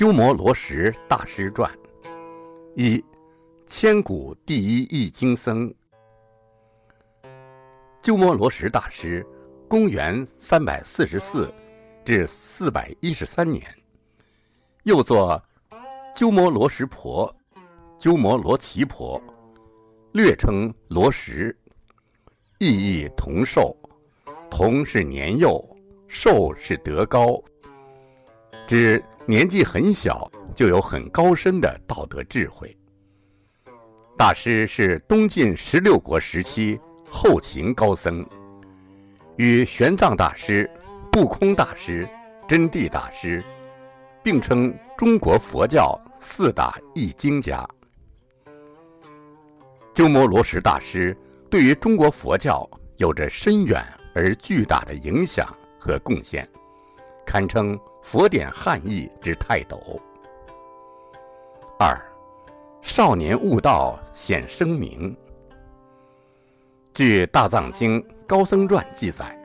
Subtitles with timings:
[0.00, 1.70] 鸠摩罗什大师传》
[2.74, 3.04] 一，
[3.66, 5.70] 千古第一译经僧。
[8.00, 9.22] 鸠摩罗什大师，
[9.68, 11.52] 公元三百四十四
[12.02, 13.62] 至四百一十三年，
[14.84, 15.38] 又作
[16.14, 17.30] 鸠摩罗什婆、
[17.98, 19.22] 鸠摩罗奇婆，
[20.12, 21.54] 略称罗什，
[22.58, 23.76] 意义同寿，
[24.50, 25.62] 同是年幼，
[26.08, 27.38] 寿是德高，
[28.66, 32.76] 指年纪很小就有很高深的道德智慧。
[34.16, 36.80] 大师是东晋十六国时期。
[37.12, 38.24] 后秦高僧，
[39.34, 40.70] 与玄奘大师、
[41.10, 42.08] 不空大师、
[42.46, 43.42] 真谛大师
[44.22, 47.68] 并称中国佛教四大译经家。
[49.92, 51.16] 鸠摩罗什大师
[51.50, 52.64] 对于中国佛教
[52.98, 53.84] 有着深远
[54.14, 56.48] 而巨大的影响和贡献，
[57.30, 59.80] 堪称佛典汉译之泰斗。
[61.78, 61.96] 二，
[62.82, 65.16] 少年悟道显声名。
[66.92, 69.40] 据《大藏经·高僧传》记载，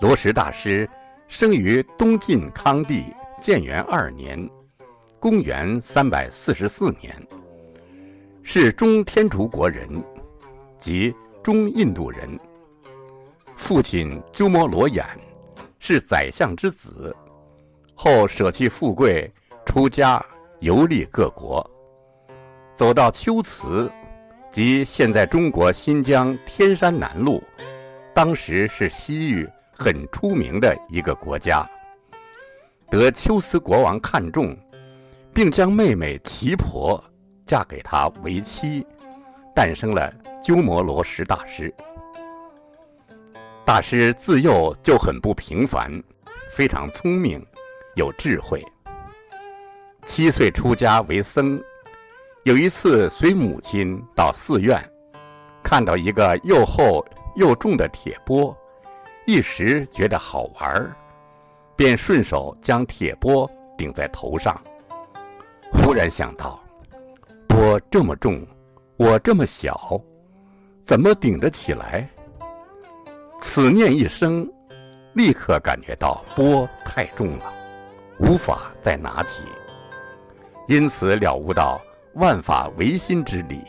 [0.00, 0.88] 罗什大师
[1.28, 3.04] 生于东晋康帝
[3.38, 4.48] 建元二年
[5.20, 7.14] （公元344年），
[8.42, 10.02] 是中天竺国人，
[10.78, 12.40] 即中印度人。
[13.54, 15.04] 父亲鸠摩罗衍
[15.88, 17.14] 是宰相之子，
[17.94, 19.32] 后舍弃富贵，
[19.64, 20.20] 出家
[20.58, 21.64] 游历各国，
[22.74, 23.88] 走到龟兹。
[24.50, 27.40] 即现在中国新疆天山南路，
[28.12, 31.64] 当时是西域很出名的一个国家。
[32.90, 34.58] 得龟兹国王看中，
[35.32, 37.00] 并将妹妹奇婆
[37.44, 38.84] 嫁给他为妻，
[39.54, 40.12] 诞生了
[40.42, 41.72] 鸠摩罗什大师。
[43.66, 45.90] 大师自幼就很不平凡，
[46.52, 47.44] 非常聪明，
[47.96, 48.64] 有智慧。
[50.06, 51.60] 七岁出家为僧。
[52.44, 54.80] 有一次，随母亲到寺院，
[55.64, 58.56] 看到一个又厚又重的铁钵，
[59.26, 60.96] 一时觉得好玩，
[61.74, 64.56] 便顺手将铁钵顶在头上。
[65.72, 66.62] 忽然想到，
[67.48, 68.46] 钵这么重，
[68.96, 70.00] 我这么小，
[70.84, 72.08] 怎么顶得起来？
[73.38, 74.48] 此念一生，
[75.14, 77.52] 立刻感觉到钵太重了，
[78.18, 79.42] 无法再拿起，
[80.68, 81.80] 因此了悟到。
[82.14, 83.62] 万法唯心之理，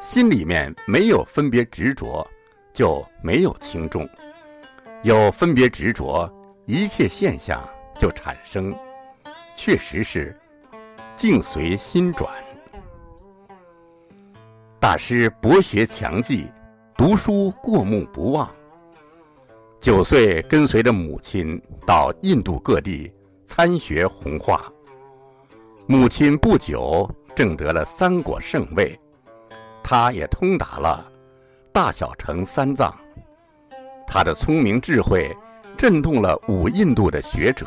[0.00, 2.26] 心里面没有分别执着，
[2.72, 4.08] 就没有轻重；
[5.02, 6.26] 有分别执着，
[6.64, 7.62] 一切现象
[7.98, 8.74] 就产生。
[9.54, 10.34] 确实是
[11.16, 12.32] 境随心转。
[14.78, 16.48] 大师博学强记，
[17.00, 18.46] 读书过目不忘。
[19.80, 23.10] 九岁跟随着母亲到印度各地
[23.46, 24.70] 参学弘化。
[25.86, 29.00] 母亲不久证得了三果圣位，
[29.82, 31.10] 他也通达了
[31.72, 32.94] 大小乘三藏。
[34.06, 35.34] 他的聪明智慧
[35.78, 37.66] 震动了五印度的学者。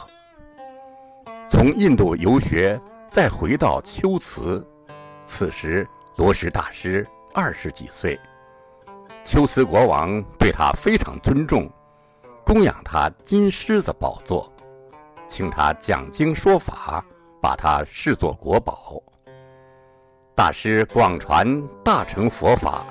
[1.50, 2.80] 从印度游学，
[3.10, 4.64] 再回到龟兹，
[5.26, 8.16] 此时罗什大师二十几岁。
[9.24, 11.70] 龟兹国王对他非常尊重，
[12.46, 14.52] 供养他金狮子宝座，
[15.28, 17.04] 请他讲经说法。
[17.44, 19.04] 把它视作国宝。
[20.34, 22.86] 大师广传大乘佛法，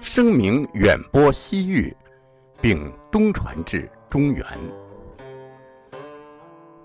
[0.00, 1.96] 声名远播西域，
[2.60, 4.44] 并东传至中原。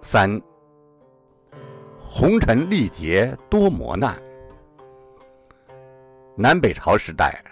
[0.04, 0.40] 三，
[2.00, 4.16] 红尘历劫多磨难。
[6.36, 7.44] 南北朝时代，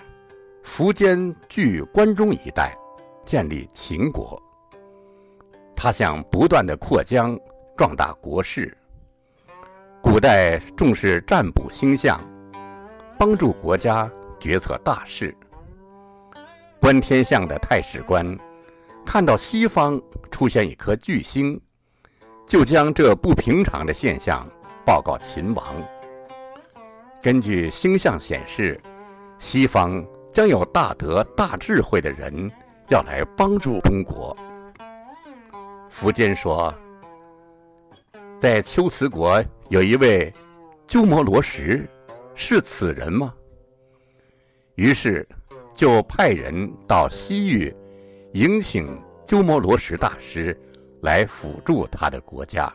[0.68, 2.78] 苻坚据关中一带
[3.26, 4.40] 建立秦国，
[5.74, 7.40] 他想不断的扩疆，
[7.76, 8.78] 壮大国势。
[10.04, 12.20] 古代重视占卜星象，
[13.18, 14.12] 帮助国家
[14.42, 15.36] 决策大事。
[16.82, 18.38] 观天象的太史官
[19.06, 20.00] 看到西方
[20.30, 21.60] 出现一颗巨星，
[22.46, 24.46] 就将这不平常的现象
[24.86, 25.66] 报告秦王。
[27.24, 28.80] 根据星象显示，
[29.40, 30.06] 西方
[30.38, 32.32] 将有大德大智慧的人
[32.90, 34.38] 要来帮助中国。
[35.90, 36.72] 苻坚说。
[38.38, 40.32] 在龟兹国有一位
[40.86, 41.84] 鸠摩罗什，
[42.36, 43.34] 是此人吗？
[44.76, 45.28] 于是
[45.74, 47.76] 就派人到西域
[48.34, 48.96] 迎请
[49.26, 50.56] 鸠摩罗什大师
[51.02, 52.72] 来辅助他的国家。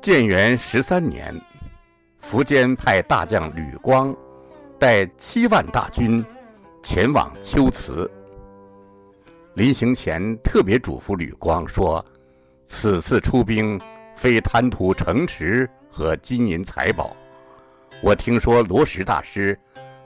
[0.00, 1.34] 建元十三年，
[2.22, 4.16] 苻坚派大将吕光
[4.78, 6.24] 带七万大军
[6.82, 8.10] 前往龟兹。
[9.54, 12.04] 临行前特别嘱咐吕光说。
[12.68, 13.80] 此次出兵，
[14.12, 17.16] 非贪图城池和金银财宝。
[18.02, 19.56] 我听说罗什大师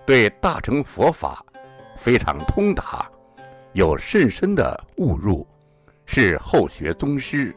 [0.05, 1.43] 对大乘佛法
[1.97, 3.11] 非常通达，
[3.73, 5.47] 有甚深的悟入，
[6.05, 7.55] 是后学宗师。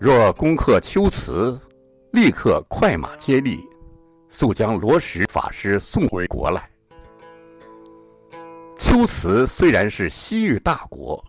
[0.00, 1.56] 若攻克秋瓷，
[2.10, 3.64] 立刻快马接力，
[4.38, 6.68] 速将罗什法师送回国来。
[8.76, 11.24] 秋瓷虽然是西域大国，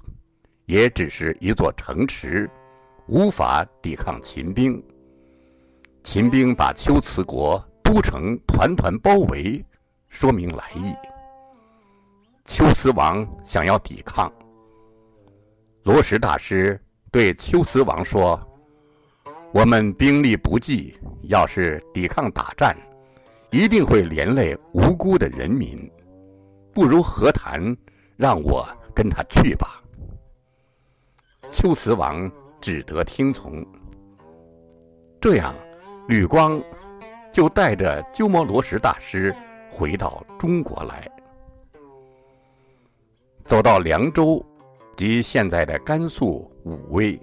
[0.65, 2.49] 也只是一座城池，
[3.07, 4.83] 无法抵抗秦兵。
[6.03, 9.63] 秦兵把秋瓷国都城团团包围，
[10.09, 10.93] 说明来意。
[12.43, 14.29] 秋瓷王想要抵抗，
[15.83, 16.77] 罗什大师
[17.09, 18.37] 对秋瓷王说
[19.55, 22.77] ：“我们兵力不济，要是抵抗打战，
[23.57, 25.91] 一定会连累无辜的人民。”
[26.71, 27.75] 不如和谈，
[28.15, 28.63] 让我
[28.93, 29.81] 跟他去吧。
[31.49, 32.31] 秋瓷王
[32.61, 33.65] 只得听从。
[35.19, 35.55] 这样，
[36.07, 36.61] 吕光
[37.31, 39.35] 就带着鸠摩罗什大师
[39.71, 41.09] 回到中国来。
[43.43, 44.45] 走到凉州，
[44.95, 47.19] 即现在的甘肃武威，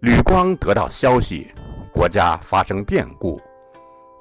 [0.00, 1.46] 吕光得到消息，
[1.92, 3.40] 国家发生变故，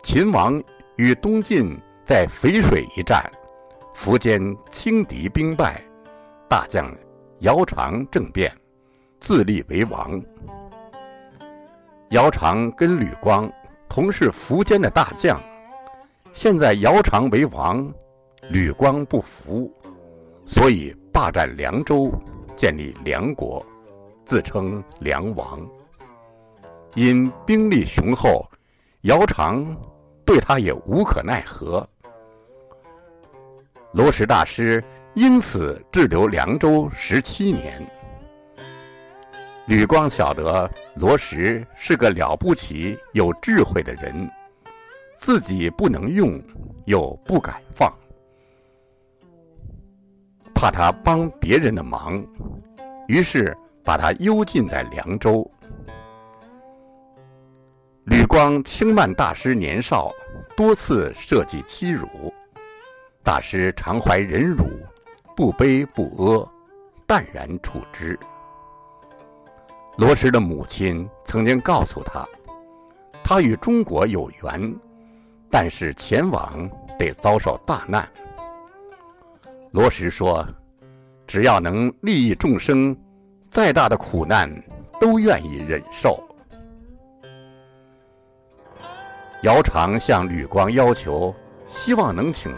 [0.10, 0.64] 秦王
[0.96, 3.22] 与东晋在淝水一战。
[3.94, 4.40] 苻坚
[4.72, 5.84] 轻敌兵败，
[6.48, 6.96] 大将
[7.40, 8.50] 姚苌政变，
[9.20, 10.24] 自立为王。
[12.12, 13.52] 姚苌跟吕光
[13.90, 15.42] 同是苻坚的大将，
[16.32, 17.94] 现在姚苌为王，
[18.50, 19.70] 吕光不服，
[20.46, 22.10] 所以霸占凉州，
[22.56, 23.62] 建立凉国，
[24.24, 25.60] 自称凉王。
[26.96, 28.50] 因兵力雄厚，
[29.02, 29.76] 姚苌
[30.28, 31.88] 对他也无可奈何。
[33.94, 34.84] 罗什大师
[35.16, 37.82] 因此滞留凉州十七年。
[39.68, 44.30] 吕光晓得罗什是个了不起、有智慧的人，
[45.16, 46.42] 自己不能用，
[46.86, 47.92] 又不敢放，
[50.54, 52.22] 怕他帮别人的忙，
[53.08, 55.50] 于是把他幽禁在凉州。
[58.28, 60.12] 光轻慢大师年少，
[60.56, 62.08] 多次设计欺辱。
[63.24, 64.66] 大师常怀忍辱，
[65.36, 66.52] 不卑不阿，
[67.06, 68.20] 淡然处之。
[69.98, 72.28] 罗什的母亲曾经告诉他，
[73.24, 74.76] 他与中国有缘，
[75.50, 76.70] 但是前往
[77.00, 78.08] 得遭受大难。
[79.72, 80.48] 罗什说
[81.26, 82.96] ：“只要能利益众生，
[83.42, 84.52] 再大的苦难
[85.00, 86.22] 都愿意忍受。”
[89.44, 91.34] 姚常向吕光要求，
[91.68, 92.54] 希望能请。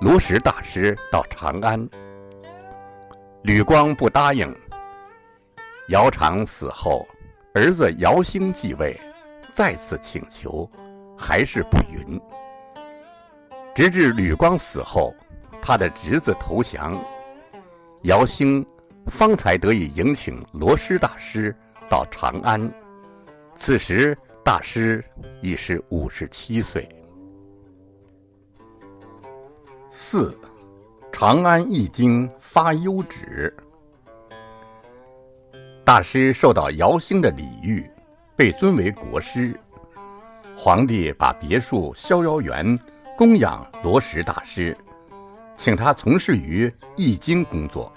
[0.00, 1.88] 罗什大师到长安，
[3.42, 4.54] 吕光不答应。
[5.88, 7.04] 姚常死后，
[7.52, 8.96] 儿子姚兴继位，
[9.50, 10.70] 再次请求，
[11.18, 12.20] 还是不允。
[13.74, 15.12] 直至吕光死后，
[15.60, 16.96] 他的侄子投降，
[18.02, 18.64] 姚兴
[19.06, 21.52] 方才得以迎请罗什大师
[21.88, 22.70] 到长安。
[23.52, 24.16] 此时
[24.48, 25.04] 大师
[25.42, 26.88] 已是五十七岁。
[29.90, 30.34] 四，
[31.12, 33.54] 长安易经发幽旨。
[35.84, 37.86] 大师受到姚兴的礼遇，
[38.34, 39.54] 被尊为国师。
[40.56, 42.74] 皇帝把别墅逍遥园
[43.18, 44.74] 供养罗什大师，
[45.56, 47.92] 请他从事于易经工作。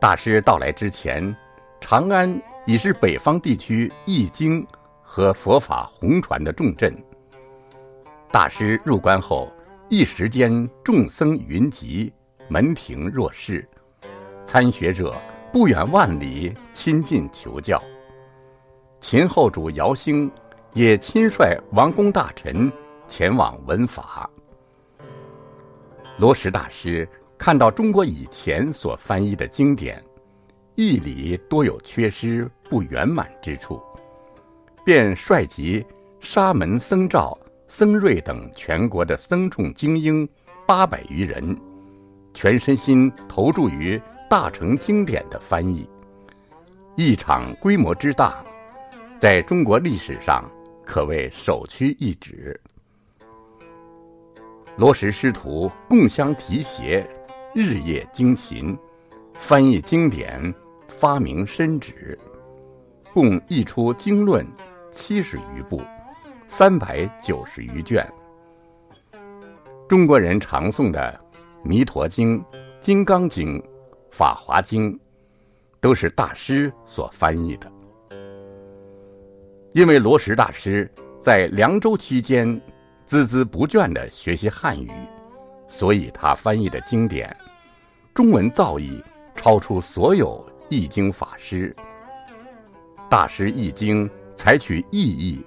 [0.00, 1.32] 大师到来之前，
[1.80, 4.66] 长安已是北方地区易经
[5.14, 6.92] 和佛法弘传的重镇。
[8.32, 9.48] 大师入关后。
[9.88, 12.12] 一时间，众僧云集，
[12.48, 13.64] 门庭若市，
[14.44, 15.14] 参学者
[15.52, 17.80] 不远万里亲近求教。
[18.98, 20.28] 秦后主姚兴
[20.72, 22.72] 也亲率王公大臣
[23.06, 24.28] 前往闻法。
[26.18, 30.02] 罗什大师看到中国以前所翻译的经典，
[30.74, 33.80] 义理多有缺失不圆满之处，
[34.84, 35.84] 便率集
[36.20, 37.36] 沙门僧兆。
[37.66, 40.28] 僧瑞等全国的僧众精英
[40.64, 41.56] 八百余人，
[42.32, 44.00] 全身心投注于
[44.30, 45.88] 大乘经典的翻译，
[46.94, 48.44] 一场规模之大，
[49.18, 50.48] 在中国历史上
[50.84, 52.60] 可谓首屈一指。
[54.76, 57.04] 罗什师徒共相提携，
[57.54, 58.78] 日夜精勤，
[59.36, 60.54] 翻译经典，
[60.86, 62.16] 发明深旨，
[63.12, 64.46] 共译出经论
[64.94, 65.82] 七十余部。
[66.46, 68.06] 三百九十余卷，
[69.88, 71.20] 中国人常诵的
[71.64, 72.38] 《弥陀经》
[72.80, 73.58] 《金刚经》
[74.10, 74.92] 《法华经》，
[75.80, 77.72] 都是大师所翻译的。
[79.72, 82.48] 因为罗什大师在凉州期间
[83.08, 84.92] 孜孜不倦地学习汉语，
[85.66, 87.34] 所以他翻译的经典
[88.14, 89.02] 中文造诣
[89.34, 91.74] 超出所有译经法师。
[93.10, 95.44] 大师译经采取意译，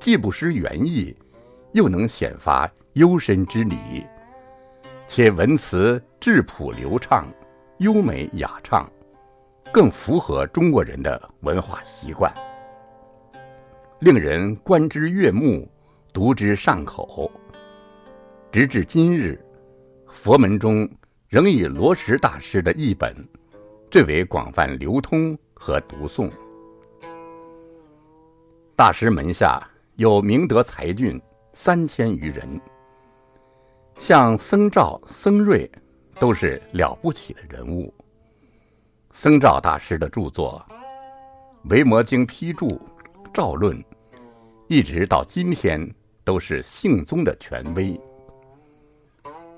[0.00, 1.14] 既不失原意，
[1.72, 4.06] 又能显发幽深之理，
[5.06, 7.26] 且文辞质朴流畅、
[7.78, 8.90] 优美雅畅，
[9.72, 12.32] 更符合中国人的文化习惯。
[14.00, 15.68] 令人观之悦目，
[16.12, 17.30] 读之上口。
[18.52, 19.42] 直至今日，
[20.08, 20.88] 佛门中
[21.28, 23.16] 仍以罗什大师的译本
[23.90, 26.30] 最为广泛流通和读诵。
[28.76, 29.62] 大师门下
[29.94, 31.20] 有明德才俊
[31.52, 32.60] 三千余人，
[33.96, 35.70] 像僧肇、僧瑞
[36.18, 37.94] 都是了不起的人物。
[39.12, 40.64] 僧肇大师的著作
[41.70, 42.66] 《维摩经批注》
[43.32, 43.78] 《肇论》。
[44.66, 45.88] 一直到今天
[46.24, 48.00] 都是姓宗的权威。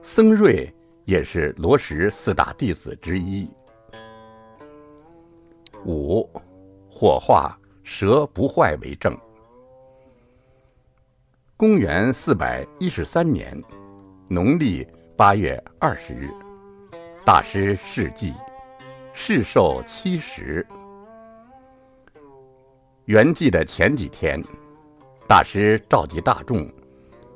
[0.03, 0.71] 僧瑞
[1.05, 3.49] 也是罗什四大弟子之一。
[5.87, 6.29] 五，
[6.91, 7.57] 火化
[7.88, 9.16] 蛇不坏为证。
[11.57, 13.57] 公元四百一十三年，
[14.26, 14.85] 农历
[15.16, 16.28] 八月二十日，
[17.25, 18.35] 大师逝祭，
[19.12, 20.66] 逝寿七十。
[23.05, 24.43] 圆寂的前几天。
[25.28, 26.69] 大师召集大众，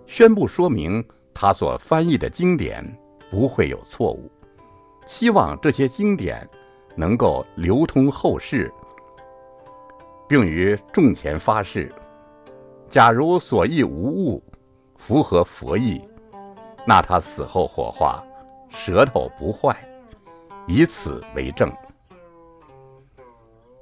[0.08, 1.02] 宣布说明
[1.32, 2.84] 他所翻译的经典
[3.30, 4.28] 不会有错误，
[5.06, 6.46] 希望这些经典
[6.96, 8.70] 能够流通后世，
[10.30, 11.92] 并于众前发誓：
[12.86, 14.40] 假如所译无误，
[14.96, 16.00] 符合佛意，
[16.86, 18.22] 那他死后火化，
[18.68, 19.76] 舌头不坏，
[20.68, 21.68] 以此为证。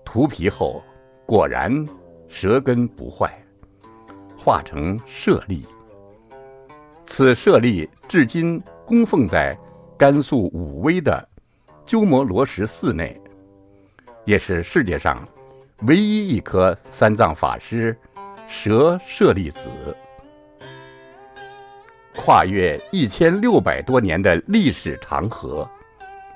[0.06, 0.82] 涂皮后，
[1.26, 1.86] 果然
[2.28, 3.30] 舌根不坏。
[4.38, 5.66] 化成舍利，
[7.04, 9.54] 此舍利至今供奉在
[9.98, 11.28] 甘肃武威的
[11.84, 13.20] 鸠摩罗什寺内，
[14.24, 15.28] 也是世界上
[15.82, 17.96] 唯一一颗三藏法师
[18.46, 19.68] 舍舍利子。
[22.16, 25.68] 跨越一千六百多年的历史长河，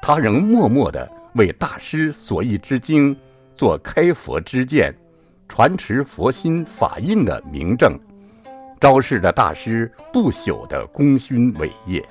[0.00, 3.16] 他仍默默地为大师所译之经
[3.56, 4.94] 做开佛之见。
[5.48, 7.98] 传持佛心法印的明证，
[8.80, 12.02] 昭示着大师不朽的功勋伟业。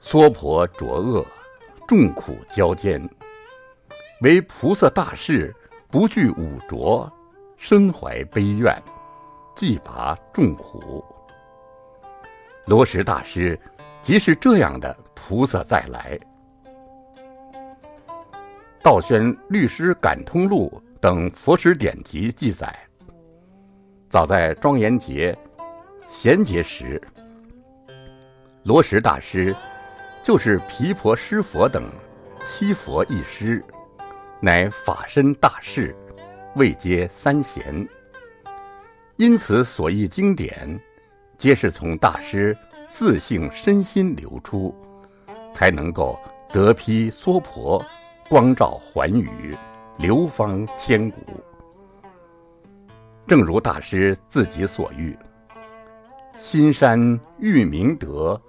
[0.00, 1.24] 娑婆浊恶，
[1.86, 3.08] 众苦交煎，
[4.20, 5.54] 为菩萨大士
[5.88, 7.10] 不惧五浊，
[7.56, 8.70] 身怀悲愿，
[9.56, 11.02] 济拔众苦。
[12.66, 13.58] 罗什大师
[14.02, 16.18] 即是这样的菩萨再来。
[18.82, 22.78] 道宣律师感通录等佛史典籍记载，
[24.10, 25.36] 早在庄严节、
[26.10, 27.00] 贤节时，
[28.64, 29.56] 罗什大师
[30.22, 31.90] 就是毗婆施佛等
[32.42, 33.62] 七佛一师，
[34.40, 35.94] 乃法身大士，
[36.56, 37.86] 位阶三贤。
[39.16, 40.80] 因此所译经典，
[41.36, 42.56] 皆是从大师
[42.88, 44.74] 自性身心流出，
[45.52, 46.18] 才能够
[46.48, 47.84] 择批娑婆。
[48.30, 49.56] 光照寰宇，
[49.98, 51.18] 流芳千古。
[53.26, 55.18] 正如大师自己所喻
[56.38, 58.40] ：“心山遇明德，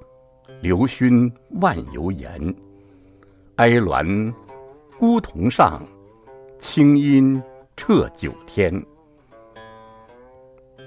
[0.62, 2.56] 流熏万由言。
[3.56, 4.32] 哀鸾
[5.02, 5.82] 孤桐上，
[6.60, 7.42] 清音
[7.76, 8.72] 彻九天。”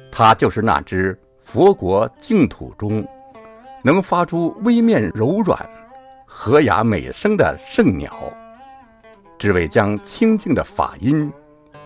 [0.08, 3.04] 他就是那只佛国净土中
[3.82, 5.68] 能发出微面柔软、
[6.24, 8.14] 和雅美声的圣鸟。
[9.36, 11.28] 只为将清净的法音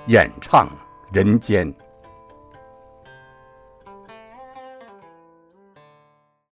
[0.08, 0.68] 演唱
[1.10, 1.74] 人间。